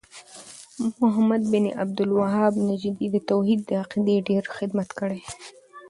محمد 1.01 1.51
بن 1.51 1.65
عبد 1.79 1.97
الوهاب 2.05 2.53
نجدي 2.69 3.07
د 3.11 3.15
توحيد 3.29 3.59
د 3.65 3.71
عقيدې 3.83 4.15
ډير 4.29 4.43
خدمت 4.57 4.89
کړی 4.99 5.21